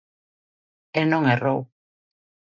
[0.99, 1.59] E non errou.